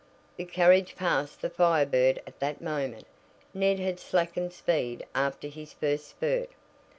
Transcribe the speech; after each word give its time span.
The 0.37 0.45
carriage 0.45 0.95
passed 0.95 1.41
the 1.43 1.49
Fire 1.51 1.85
Bird 1.85 2.23
at 2.25 2.39
that 2.39 2.59
moment. 2.59 3.05
Ned 3.53 3.77
had 3.79 3.99
slackened 3.99 4.51
speed 4.51 5.05
after 5.13 5.47
his 5.47 5.73
first 5.73 6.07
spurt. 6.07 6.49